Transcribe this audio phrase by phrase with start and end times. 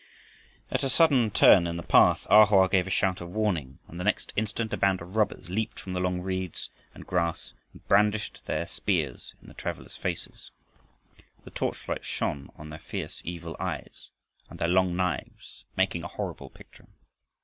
[0.71, 3.99] At a sudden turn in the path A Hoa gave a shout of warning, and
[3.99, 7.87] the next instant, a band of robbers leaped from the long reeds and grass, and
[7.87, 10.49] brandished their spears in the travelers' faces.
[11.43, 14.09] The torchlight shone on their fierce evil eyes
[14.49, 16.87] and their long knives, making a horrible picture.